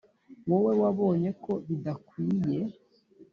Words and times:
wowe 0.49 0.73
wabonye 0.81 1.29
ko 1.43 1.51
bidakwiye 1.67 2.59